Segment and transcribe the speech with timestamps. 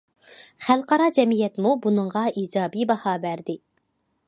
[0.67, 3.59] خەلقئارا جەمئىيەتمۇ بۇنىڭغا ئىجابىي باھا بەردى.